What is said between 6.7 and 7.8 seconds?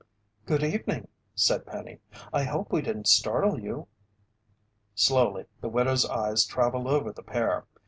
over the pair.